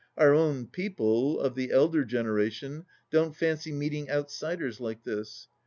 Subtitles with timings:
[0.17, 5.47] Our own people, of the elder generation, don't fancy meeting outsiders like this.